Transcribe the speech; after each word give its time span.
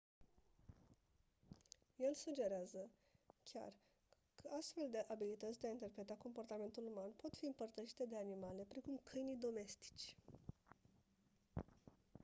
el 1.99 2.13
sugerează 2.15 2.89
chiar 3.51 3.71
că 4.41 4.49
astfel 4.59 4.87
de 4.91 5.05
abilități 5.07 5.59
de 5.59 5.67
a 5.67 5.69
interpreta 5.69 6.13
comportamentul 6.15 6.85
uman 6.95 7.11
pot 7.15 7.35
fi 7.35 7.45
împărtășite 7.45 8.05
de 8.09 8.17
animale 8.17 8.65
precum 8.67 8.99
câinii 9.03 9.37
domestici 9.41 10.15